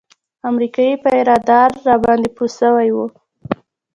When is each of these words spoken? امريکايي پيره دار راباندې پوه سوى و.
امريکايي 0.49 0.95
پيره 1.03 1.37
دار 1.49 1.69
راباندې 1.87 2.29
پوه 2.35 2.49
سوى 2.59 2.89
و. 2.93 2.97